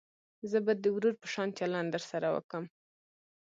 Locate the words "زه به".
0.51-0.73